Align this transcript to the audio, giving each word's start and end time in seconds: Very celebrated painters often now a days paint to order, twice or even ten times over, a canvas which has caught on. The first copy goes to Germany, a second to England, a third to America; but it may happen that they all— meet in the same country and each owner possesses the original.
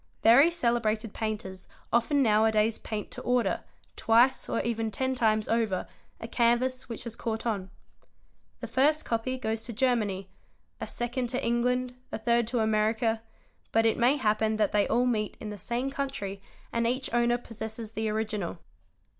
Very 0.23 0.49
celebrated 0.49 1.13
painters 1.13 1.67
often 1.93 2.23
now 2.23 2.43
a 2.45 2.51
days 2.51 2.79
paint 2.79 3.11
to 3.11 3.21
order, 3.21 3.59
twice 3.95 4.49
or 4.49 4.59
even 4.61 4.89
ten 4.89 5.13
times 5.13 5.47
over, 5.47 5.85
a 6.19 6.27
canvas 6.27 6.89
which 6.89 7.03
has 7.03 7.15
caught 7.15 7.45
on. 7.45 7.69
The 8.61 8.65
first 8.65 9.05
copy 9.05 9.37
goes 9.37 9.61
to 9.61 9.73
Germany, 9.73 10.27
a 10.79 10.87
second 10.87 11.27
to 11.29 11.45
England, 11.45 11.93
a 12.11 12.17
third 12.17 12.47
to 12.47 12.61
America; 12.61 13.21
but 13.71 13.85
it 13.85 13.95
may 13.95 14.17
happen 14.17 14.55
that 14.55 14.71
they 14.71 14.87
all— 14.87 15.05
meet 15.05 15.37
in 15.39 15.51
the 15.51 15.59
same 15.59 15.91
country 15.91 16.41
and 16.73 16.87
each 16.87 17.13
owner 17.13 17.37
possesses 17.37 17.91
the 17.91 18.09
original. 18.09 18.57